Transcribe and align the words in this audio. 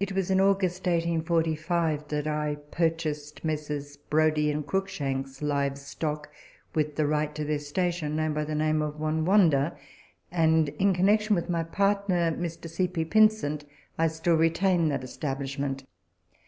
It 0.00 0.10
was 0.10 0.28
in 0.28 0.40
August 0.40 0.84
1845 0.88 2.08
that 2.08 2.26
I 2.26 2.56
purchased 2.72 3.44
Messrs. 3.44 3.96
Brodie 3.96 4.50
and 4.50 4.66
Cruikshank's 4.66 5.40
live 5.40 5.78
stock, 5.78 6.30
with 6.74 6.96
the 6.96 7.06
right 7.06 7.32
to 7.36 7.44
their 7.44 7.60
station 7.60 8.16
known 8.16 8.34
by 8.34 8.42
the 8.44 8.56
name 8.56 8.82
of" 8.82 8.98
Wonwondah," 9.00 9.76
and 10.32 10.70
in 10.80 10.92
connexion 10.92 11.36
with 11.36 11.48
my 11.48 11.62
partner, 11.62 12.32
Mr. 12.32 12.68
C. 12.68 12.88
P. 12.88 13.04
Pynsent, 13.04 13.66
I 13.96 14.08
still 14.08 14.34
retain 14.34 14.88
that 14.88 15.04
establishment. 15.04 15.84